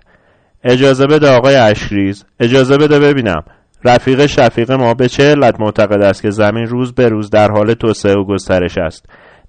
اجازه 0.64 1.06
بده 1.06 1.30
آقای 1.30 1.54
اشکریز. 1.54 2.24
اجازه 2.40 2.78
بده 2.78 2.98
ببینم. 2.98 3.42
رفیق 3.84 4.26
شفیق 4.26 4.72
ما 4.72 4.94
به 4.94 5.08
چه 5.08 5.30
علت 5.30 5.60
معتقد 5.60 6.02
است 6.02 6.22
که 6.22 6.30
زمین 6.30 6.66
روز 6.66 6.94
به 6.94 7.08
روز 7.08 7.30
در 7.30 7.50
حال 7.50 7.74
توسعه 7.74 8.14
و 8.14 8.24
گسترش 8.24 8.78
است؟ 8.78 9.06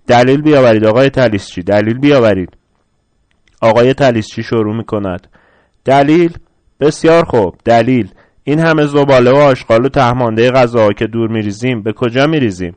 دلیل 0.07 0.41
بیاورید 0.41 0.85
آقای 0.85 1.09
تلیسچی 1.09 1.61
دلیل 1.61 1.97
بیاورید. 1.99 2.49
آقای 3.65 3.93
تلیسچی 3.93 4.43
شروع 4.43 4.75
می 4.75 4.83
کند 4.83 5.27
دلیل؟ 5.85 6.37
بسیار 6.79 7.23
خوب. 7.23 7.55
دلیل. 7.65 8.11
این 8.43 8.59
همه 8.59 8.85
زباله 8.85 9.31
و 9.31 9.35
آشغال 9.35 9.85
و 9.85 9.89
تهمانده 9.89 10.51
غذاها 10.51 10.93
که 10.93 11.07
دور 11.07 11.29
میریزیم 11.29 11.83
به 11.83 11.93
کجا 11.93 12.27
میریزیم؟ 12.27 12.75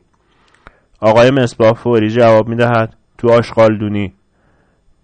آقای 0.99 1.31
مصباح 1.31 1.73
فوری 1.73 2.09
جواب 2.09 2.47
می‌دهد 2.47 2.95
تو 3.17 3.31
آشغالدونی. 3.31 4.13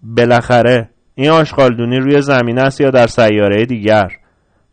بالاخره 0.02 0.88
این 1.14 1.30
آشغالدونی 1.30 1.96
روی 1.96 2.20
زمین 2.20 2.58
است 2.58 2.80
یا 2.80 2.90
در 2.90 3.06
سیاره 3.06 3.66
دیگر؟ 3.66 4.08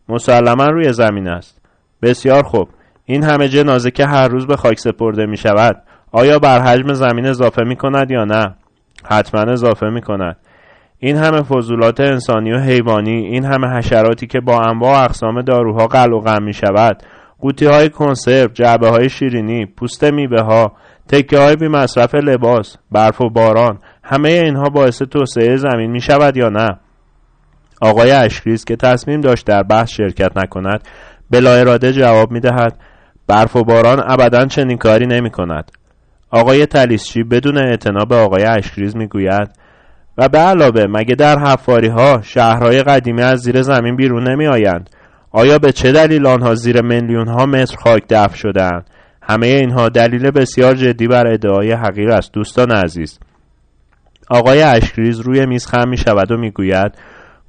مسلما 0.10 0.65
روی 0.65 0.93
زمین 0.93 1.27
است. 1.27 1.62
بسیار 2.01 2.43
خوب. 2.43 2.70
این 3.05 3.24
همه 3.24 3.48
جنازه 3.48 3.91
که 3.91 4.05
هر 4.05 4.27
روز 4.27 4.48
به 4.48 4.55
خاک 4.55 4.79
سپرده 4.79 5.25
می 5.25 5.38
شود 5.38 5.84
آیا 6.12 6.39
بر 6.39 6.60
حجم 6.60 6.93
زمین 6.93 7.25
اضافه 7.25 7.63
می 7.63 7.75
کند 7.75 8.12
یا 8.12 8.24
نه؟ 8.24 8.55
حتما 9.05 9.51
اضافه 9.51 9.89
می 9.89 10.01
کند 10.01 10.38
این 11.05 11.17
همه 11.17 11.41
فضولات 11.41 12.00
انسانی 12.00 12.51
و 12.51 12.60
حیوانی 12.60 13.25
این 13.25 13.45
همه 13.45 13.67
حشراتی 13.67 14.27
که 14.27 14.39
با 14.39 14.62
انواع 14.62 15.03
اقسام 15.03 15.41
داروها 15.41 15.88
قل 15.88 16.13
و 16.13 16.19
غم 16.19 16.43
می 16.43 16.53
شود 16.53 17.03
قوطی 17.39 17.65
های 17.65 17.89
کنسرو 17.89 18.48
جعبه 18.53 18.89
های 18.89 19.10
شیرینی 19.10 19.65
پوست 19.65 20.03
میوه 20.03 20.41
ها 20.41 20.74
تکه 21.07 21.39
های 21.39 21.55
بی 21.55 21.67
مصرف 21.67 22.15
لباس 22.15 22.77
برف 22.91 23.22
و 23.22 23.29
باران 23.29 23.79
همه 24.03 24.29
اینها 24.29 24.69
باعث 24.69 25.01
توسعه 25.01 25.55
زمین 25.57 25.91
می 25.91 26.01
شود 26.01 26.38
یا 26.38 26.50
نه؟ 26.50 26.69
آقای 27.81 28.12
اشکریز 28.12 28.65
که 28.65 28.75
تصمیم 28.75 29.22
داشت 29.22 29.45
در 29.45 29.63
بحث 29.63 29.89
شرکت 29.89 30.38
نکند 30.38 30.81
بلا 31.31 31.53
اراده 31.53 31.93
جواب 31.93 32.31
می 32.31 32.39
دهد 32.39 32.79
برف 33.27 33.55
و 33.55 33.63
باران 33.63 34.03
ابدا 34.07 34.45
چنین 34.45 34.77
کاری 34.77 35.05
نمی 35.07 35.29
کند 35.29 35.72
آقای 36.31 36.65
تلیسچی 36.65 37.24
بدون 37.24 37.57
اعتنا 37.57 38.05
به 38.05 38.15
آقای 38.15 38.43
اشکریز 38.43 38.95
می 38.95 39.07
گوید 39.07 39.62
و 40.17 40.29
به 40.29 40.38
علاوه 40.38 40.86
مگه 40.89 41.15
در 41.15 41.39
حفاری 41.39 41.88
ها 41.88 42.22
شهرهای 42.22 42.84
قدیمی 42.84 43.22
از 43.22 43.39
زیر 43.39 43.62
زمین 43.62 43.96
بیرون 43.96 44.27
نمی 44.27 44.48
آیند 44.48 44.89
آیا 45.32 45.60
به 45.60 45.72
چه 45.72 45.91
دلیل 45.91 46.25
آنها 46.25 46.55
زیر 46.55 46.82
میلیون 46.82 47.27
ها 47.27 47.46
متر 47.46 47.75
خاک 47.77 48.03
دفن 48.10 48.36
شدهاند؟ 48.36 48.89
همه 49.22 49.48
اینها 49.48 49.89
دلیل 49.89 50.32
بسیار 50.32 50.75
جدی 50.75 51.08
بر 51.08 51.27
ادعای 51.27 51.72
حقیر 51.72 52.10
است 52.10 52.34
دوستان 52.34 52.72
عزیز. 52.72 53.20
آقای 54.29 54.62
اشکریز 54.62 55.20
روی 55.20 55.46
میز 55.46 55.67
خم 55.67 55.89
می 55.89 55.98
شود 55.98 56.32
و 56.32 56.38
می‌گوید 56.38 56.91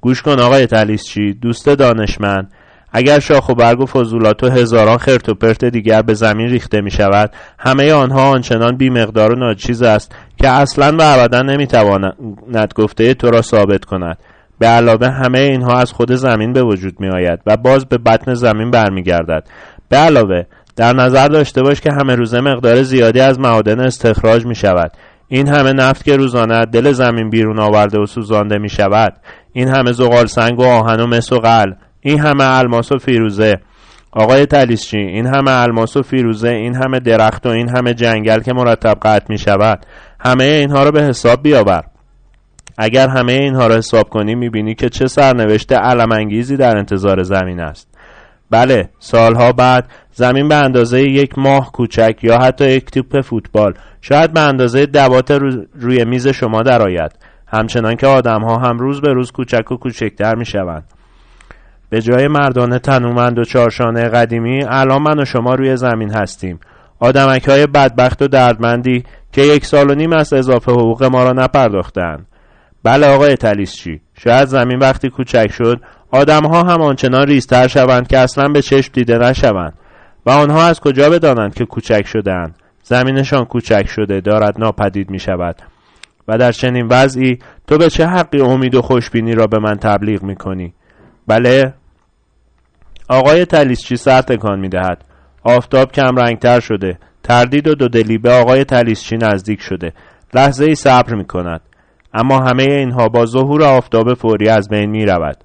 گوش 0.01 0.21
کن 0.21 0.39
آقای 0.39 0.65
تلیسچی 0.65 1.33
دوست 1.33 1.69
دانشمند. 1.69 2.51
اگر 2.97 3.19
شاخ 3.19 3.49
و 3.49 3.55
برگ 3.55 3.81
و 3.81 3.85
فضولات 3.85 4.43
و 4.43 4.49
هزاران 4.49 4.97
خرت 4.97 5.29
و 5.29 5.33
پرت 5.33 5.65
دیگر 5.65 6.01
به 6.01 6.13
زمین 6.13 6.49
ریخته 6.49 6.81
می 6.81 6.91
شود 6.91 7.31
همه 7.59 7.93
آنها 7.93 8.29
آنچنان 8.29 8.77
بیمقدار 8.77 9.31
و 9.31 9.35
ناچیز 9.35 9.81
است 9.81 10.15
که 10.37 10.49
اصلا 10.49 10.97
و 10.99 11.01
ابدا 11.01 11.41
نمی‌تواند 11.41 12.73
گفته 12.75 13.13
تو 13.13 13.29
را 13.29 13.41
ثابت 13.41 13.85
کند. 13.85 14.17
به 14.59 14.67
علاوه 14.67 15.07
همه 15.07 15.39
اینها 15.39 15.79
از 15.79 15.91
خود 15.91 16.11
زمین 16.11 16.53
به 16.53 16.63
وجود 16.63 16.99
می 16.99 17.09
آید 17.09 17.39
و 17.45 17.57
باز 17.57 17.85
به 17.85 17.97
بطن 17.97 18.33
زمین 18.33 18.71
برمیگردد. 18.71 19.43
به 19.89 19.97
علاوه 19.97 20.43
در 20.75 20.93
نظر 20.93 21.27
داشته 21.27 21.61
باش 21.61 21.81
که 21.81 21.91
همه 21.91 22.15
روزه 22.15 22.41
مقدار 22.41 22.83
زیادی 22.83 23.19
از 23.19 23.39
معادن 23.39 23.79
استخراج 23.79 24.45
می 24.45 24.55
شود 24.55 24.91
این 25.27 25.47
همه 25.47 25.73
نفت 25.73 26.03
که 26.03 26.17
روزانه 26.17 26.65
دل 26.65 26.91
زمین 26.91 27.29
بیرون 27.29 27.59
آورده 27.59 27.99
و 27.99 28.05
سوزانده 28.05 28.57
می 28.57 28.69
شود 28.69 29.13
این 29.53 29.67
همه 29.67 29.91
زغال 29.91 30.25
سنگ 30.25 30.59
و 30.59 30.63
آهن 30.63 30.99
و 30.99 31.07
مس 31.07 31.31
و 31.31 31.39
قل 31.39 31.71
این 32.05 32.19
همه 32.19 32.43
الماس 32.43 32.91
و 32.91 32.97
فیروزه. 32.97 33.53
آقای 34.11 34.45
تلیسچی 34.45 34.97
این 34.97 35.25
همه 35.25 35.51
الماس 35.51 35.97
و 35.97 36.01
فیروزه 36.01 36.49
این 36.49 36.75
همه 36.75 36.99
درخت 36.99 37.45
و 37.45 37.49
این 37.49 37.69
همه 37.69 37.93
جنگل 37.93 38.39
که 38.39 38.53
مرتب 38.53 38.97
قطع 39.01 39.25
می 39.29 39.37
شود 39.37 39.85
همه 40.19 40.43
اینها 40.43 40.83
رو 40.83 40.91
به 40.91 41.03
حساب 41.03 41.43
بیاور. 41.43 41.83
اگر 42.77 43.07
همه 43.07 43.33
اینها 43.33 43.67
را 43.67 43.75
حساب 43.75 44.09
کنی 44.09 44.35
می‌بینی 44.35 44.75
که 44.75 44.89
چه 44.89 45.07
سرنوشت 45.07 45.73
علمانگیزی 45.73 46.57
در 46.57 46.77
انتظار 46.77 47.23
زمین 47.23 47.59
است. 47.59 47.87
بله 48.51 48.89
سالها 48.99 49.51
بعد 49.51 49.89
زمین 50.11 50.47
به 50.47 50.55
اندازه 50.55 51.01
یک 51.01 51.37
ماه 51.37 51.71
کوچک 51.71 52.19
یا 52.21 52.37
حتی 52.37 52.71
یک 52.71 52.85
توپ 52.85 53.21
فوتبال 53.21 53.73
شاید 54.01 54.33
به 54.33 54.39
اندازه 54.39 54.85
دوات 54.85 55.31
روی 55.79 56.05
میز 56.05 56.27
شما 56.27 56.61
درآید. 56.61 57.11
همچنان 57.47 57.95
که 57.95 58.07
آدم 58.07 58.41
ها 58.41 58.57
هم 58.57 58.77
روز 58.77 59.01
به 59.01 59.13
روز 59.13 59.31
کوچک 59.31 59.71
و 59.71 59.75
کوچکتر 59.75 60.35
می 60.35 60.45
شوند 60.45 60.94
به 61.95 62.01
جای 62.01 62.27
مردان 62.27 62.77
تنومند 62.77 63.39
و 63.39 63.43
چارشانه 63.43 64.09
قدیمی 64.09 64.63
الان 64.63 65.01
من 65.01 65.19
و 65.19 65.25
شما 65.25 65.55
روی 65.55 65.75
زمین 65.75 66.13
هستیم. 66.13 66.59
آدمک 66.99 67.49
های 67.49 67.67
بدبخت 67.67 68.21
و 68.21 68.27
دردمندی 68.27 69.03
که 69.31 69.41
یک 69.41 69.65
سال 69.65 69.91
و 69.91 69.95
نیم 69.95 70.13
از 70.13 70.33
اضافه 70.33 70.71
حقوق 70.71 71.03
ما 71.03 71.23
را 71.23 71.31
نپرداختند 71.31 72.27
بله 72.83 73.07
آقای 73.07 73.35
تلیسچی 73.35 74.01
شاید 74.13 74.47
زمین 74.47 74.79
وقتی 74.79 75.09
کوچک 75.09 75.51
شد 75.51 75.81
آدم 76.11 76.45
ها 76.45 76.63
هم 76.63 76.81
آنچنان 76.81 77.27
ریزتر 77.27 77.67
شوند 77.67 78.07
که 78.07 78.17
اصلا 78.17 78.47
به 78.47 78.61
چشم 78.61 78.91
دیده 78.93 79.17
نشوند. 79.17 79.73
و 80.25 80.29
آنها 80.29 80.63
از 80.63 80.79
کجا 80.79 81.09
بدانند 81.09 81.55
که 81.55 81.65
کوچک 81.65 82.07
شدهاند؟ 82.07 82.55
زمینشان 82.83 83.45
کوچک 83.45 83.85
شده 83.87 84.21
دارد 84.21 84.59
ناپدید 84.59 85.09
می 85.09 85.19
شود 85.19 85.55
و 86.27 86.37
در 86.37 86.51
چنین 86.51 86.87
وضعی 86.89 87.39
تو 87.67 87.77
به 87.77 87.89
چه 87.89 88.05
حقی 88.05 88.41
امید 88.41 88.75
و 88.75 88.81
خوشبینی 88.81 89.35
را 89.35 89.47
به 89.47 89.59
من 89.59 89.75
تبلیغ 89.75 90.23
می 90.23 90.35
کنی 90.35 90.73
بله؟ 91.27 91.73
آقای 93.09 93.45
تلیسچی 93.45 93.95
سر 93.95 94.21
تکان 94.21 94.59
می 94.59 94.69
دهد 94.69 95.05
آفتاب 95.43 95.91
کم 95.91 96.15
رنگتر 96.15 96.59
شده. 96.59 96.97
تردید 97.23 97.67
و 97.67 97.75
دودلی 97.75 98.17
به 98.17 98.31
آقای 98.31 98.63
تلیسچی 98.63 99.17
نزدیک 99.17 99.61
شده. 99.61 99.93
لحظه 100.33 100.65
ای 100.65 100.75
صبر 100.75 101.15
می 101.15 101.25
کند 101.25 101.61
اما 102.13 102.39
همه 102.39 102.63
اینها 102.63 103.07
با 103.07 103.25
ظهور 103.25 103.63
آفتاب 103.63 104.13
فوری 104.13 104.49
از 104.49 104.69
بین 104.69 104.89
می 104.89 105.05
رود 105.05 105.37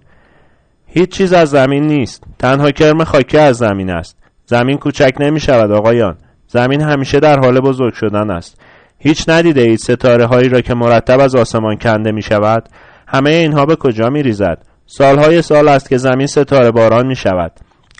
هیچ 0.86 1.08
چیز 1.08 1.32
از 1.32 1.50
زمین 1.50 1.86
نیست. 1.86 2.24
تنها 2.38 2.70
کرم 2.70 3.04
خاکی 3.04 3.38
از 3.38 3.56
زمین 3.56 3.90
است. 3.90 4.16
زمین 4.46 4.78
کوچک 4.78 5.12
نمی 5.20 5.40
شود 5.40 5.70
آقایان. 5.70 6.16
زمین 6.46 6.82
همیشه 6.82 7.20
در 7.20 7.40
حال 7.40 7.60
بزرگ 7.60 7.94
شدن 7.94 8.30
است. 8.30 8.60
هیچ 8.98 9.28
ندیده 9.28 9.60
اید 9.60 9.78
ستاره 9.78 10.26
هایی 10.26 10.48
را 10.48 10.60
که 10.60 10.74
مرتب 10.74 11.20
از 11.20 11.34
آسمان 11.34 11.76
کنده 11.76 12.12
می 12.12 12.22
شود 12.22 12.68
همه 13.08 13.30
اینها 13.30 13.66
به 13.66 13.76
کجا 13.76 14.08
می 14.08 14.22
ریزد 14.22 14.69
سالهای 14.92 15.42
سال 15.42 15.68
است 15.68 15.88
که 15.88 15.96
زمین 15.96 16.26
ستاره 16.26 16.70
باران 16.70 17.06
می 17.06 17.16
شود 17.16 17.52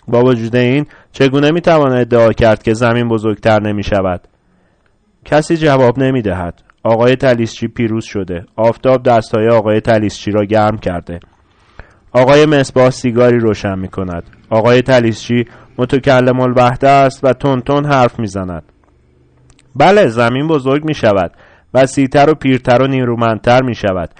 با 0.08 0.24
وجود 0.24 0.56
این 0.56 0.86
چگونه 1.12 1.50
می 1.50 1.60
توان 1.60 1.92
ادعا 1.92 2.32
کرد 2.32 2.62
که 2.62 2.74
زمین 2.74 3.08
بزرگتر 3.08 3.60
نمی 3.60 3.82
شود 3.82 4.28
کسی 5.24 5.56
جواب 5.56 5.98
نمی 5.98 6.22
دهد 6.22 6.62
آقای 6.82 7.16
تلیسچی 7.16 7.68
پیروز 7.68 8.04
شده. 8.04 8.44
آفتاب 8.56 9.02
دستهای 9.02 9.48
آقای 9.48 9.80
تلیسچی 9.80 10.30
را 10.30 10.44
گرم 10.44 10.78
کرده. 10.78 11.20
آقای 12.12 12.46
مصباح 12.46 12.90
سیگاری 12.90 13.38
روشن 13.38 13.78
می 13.78 13.88
کند 13.88 14.22
آقای 14.50 14.82
تلیسچی 14.82 15.44
متکلم 15.78 16.40
الوحده 16.40 16.88
است 16.88 17.24
و 17.24 17.32
تون 17.32 17.60
تون 17.60 17.86
حرف 17.86 18.18
می 18.18 18.26
زند 18.26 18.62
بله 19.76 20.06
زمین 20.06 20.48
بزرگ 20.48 20.84
می 20.84 20.94
شود 20.94 21.32
وسیعتر 21.74 22.30
و 22.30 22.34
پیرتر 22.34 22.82
و 22.82 22.86
نیرومندتر 22.86 23.62
می 23.62 23.74
شود 23.74 24.10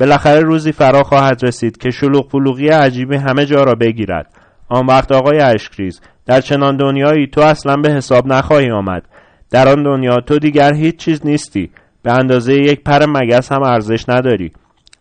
بالاخره 0.00 0.40
روزی 0.40 0.72
فرا 0.72 1.02
خواهد 1.02 1.44
رسید 1.44 1.76
که 1.76 1.90
شلوغ 1.90 2.28
پلوغی 2.28 2.68
عجیبی 2.68 3.16
همه 3.16 3.46
جا 3.46 3.64
را 3.64 3.74
بگیرد. 3.74 4.26
آن 4.68 4.86
وقت 4.86 5.12
آقای 5.12 5.38
اشکریز 5.40 6.00
در 6.26 6.40
چنان 6.40 6.76
دنیایی 6.76 7.26
تو 7.26 7.40
اصلا 7.40 7.76
به 7.76 7.92
حساب 7.92 8.26
نخواهی 8.26 8.70
آمد. 8.70 9.02
در 9.50 9.68
آن 9.68 9.82
دنیا 9.82 10.16
تو 10.16 10.38
دیگر 10.38 10.74
هیچ 10.74 10.96
چیز 10.96 11.26
نیستی. 11.26 11.70
به 12.02 12.12
اندازه 12.12 12.54
یک 12.54 12.82
پر 12.84 13.06
مگس 13.06 13.52
هم 13.52 13.62
ارزش 13.62 14.08
نداری. 14.08 14.52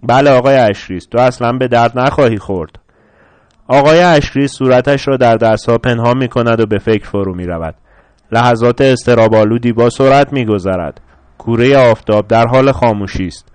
بله 0.03 0.31
آقای 0.31 0.55
اشکریز 0.55 1.07
تو 1.07 1.19
اصلا 1.19 1.51
به 1.51 1.67
درد 1.67 1.99
نخواهی 1.99 2.37
خورد. 2.37 2.79
آقای 3.67 3.99
اشکریز 3.99 4.51
صورتش 4.51 5.07
را 5.07 5.17
در 5.17 5.35
دستها 5.35 5.77
پنهان 5.77 6.17
می 6.17 6.27
کند 6.27 6.59
و 6.59 6.65
به 6.65 6.77
فکر 6.77 7.05
فرو 7.05 7.35
می 7.35 7.45
رود 7.45 7.75
لحظات 8.31 8.81
استرابالودی 8.81 9.73
با 9.73 9.89
سرعت 9.89 10.33
می 10.33 10.45
گذرد 10.45 11.01
کوره 11.37 11.77
آفتاب 11.77 12.27
در 12.27 12.47
حال 12.47 12.71
خاموشی 12.71 13.27
است. 13.27 13.54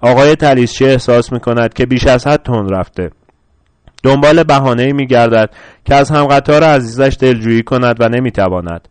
آقای 0.00 0.36
تلیسچی 0.36 0.84
احساس 0.84 1.32
می 1.32 1.40
کند 1.40 1.74
که 1.74 1.86
بیش 1.86 2.06
از 2.06 2.26
حد 2.26 2.42
تند 2.42 2.74
رفته. 2.74 3.10
دنبال 4.02 4.42
بهانه 4.42 4.92
می 4.92 5.06
گردد 5.06 5.50
که 5.84 5.94
از 5.94 6.10
هم 6.10 6.24
قطار 6.24 6.64
عزیزش 6.64 7.16
دلجویی 7.20 7.62
کند 7.62 7.96
و 8.00 8.08
نمی 8.08 8.30
تواند 8.30 8.88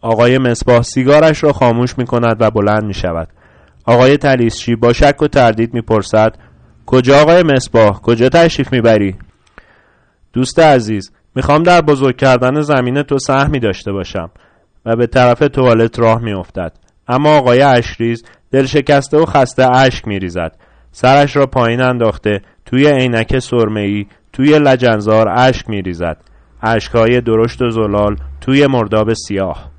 آقای 0.00 0.38
مصباح 0.38 0.82
سیگارش 0.82 1.44
را 1.44 1.52
خاموش 1.52 1.98
می 1.98 2.06
کند 2.06 2.36
و 2.40 2.50
بلند 2.50 2.84
می 2.84 2.94
شود 2.94 3.28
آقای 3.84 4.16
تلیسچی 4.16 4.76
با 4.76 4.92
شک 4.92 5.22
و 5.22 5.28
تردید 5.28 5.74
می 5.74 5.80
پرسد 5.80 6.34
کجا 6.86 7.20
آقای 7.20 7.42
مصباح؟ 7.42 8.00
کجا 8.00 8.28
تشریف 8.28 8.72
می 8.72 8.80
بری؟ 8.80 9.16
دوست 10.32 10.58
عزیز 10.58 11.12
می‌خوام 11.34 11.62
در 11.62 11.80
بزرگ 11.80 12.16
کردن 12.16 12.60
زمین 12.60 13.02
تو 13.02 13.18
سهمی 13.18 13.58
داشته 13.58 13.92
باشم 13.92 14.30
و 14.86 14.96
به 14.96 15.06
طرف 15.06 15.38
توالت 15.38 15.98
راه 15.98 16.22
میافتد. 16.22 16.72
اما 17.08 17.38
آقای 17.38 17.62
اشریز 17.62 18.24
دل 18.52 18.66
شکسته 18.66 19.16
و 19.16 19.24
خسته 19.24 19.76
اشک 19.76 20.08
میریزد. 20.08 20.56
سرش 20.92 21.36
را 21.36 21.46
پایین 21.46 21.80
انداخته 21.80 22.40
توی 22.66 22.86
عینک 22.86 23.38
سرمهای 23.38 24.06
توی 24.32 24.58
لجنزار 24.58 25.28
اشک 25.28 25.68
میریزد. 25.68 26.16
اشکهای 26.62 27.20
درشت 27.20 27.62
و 27.62 27.70
زلال 27.70 28.16
توی 28.40 28.66
مرداب 28.66 29.12
سیاه. 29.12 29.69